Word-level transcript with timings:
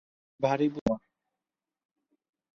ভারি 0.39 0.67
বুদ্ধি 0.67 0.81
তোমার! 0.81 1.01